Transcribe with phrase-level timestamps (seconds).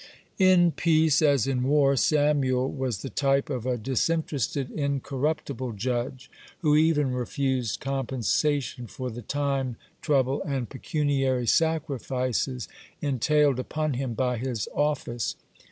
[0.39, 6.31] (42) In peace as in war Samuel was the type of a disinterested, incorruptible judge,
[6.61, 12.67] who even refused compensation for the time, trouble, and pecuniary sacrifices
[12.99, 15.35] entailed upon him by his office.